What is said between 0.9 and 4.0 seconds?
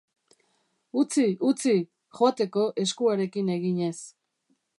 Utzi, utzi!, joateko, eskuarekin eginez.